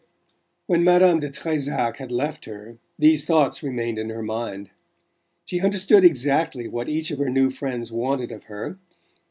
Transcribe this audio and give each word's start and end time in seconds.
When 0.65 0.83
Madame 0.83 1.19
de 1.19 1.29
Trezac 1.29 1.97
had 1.97 2.11
left 2.11 2.45
her 2.45 2.79
these 2.97 3.23
thoughts 3.23 3.61
remained 3.61 3.99
in 3.99 4.09
her 4.09 4.23
mind. 4.23 4.71
She 5.45 5.61
understood 5.61 6.03
exactly 6.03 6.67
what 6.67 6.89
each 6.89 7.11
of 7.11 7.19
her 7.19 7.29
new 7.29 7.51
friends 7.51 7.91
wanted 7.91 8.31
of 8.31 8.45
her. 8.45 8.79